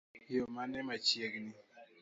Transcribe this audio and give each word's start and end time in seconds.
Yoo 0.33 0.47
mane 0.55 0.79
machiegni? 0.87 1.51